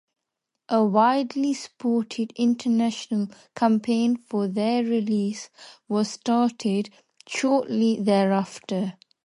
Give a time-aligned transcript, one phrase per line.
[0.69, 5.51] A widely supported international campaign for their release
[5.87, 6.89] was started
[7.27, 8.97] shortly thereafter.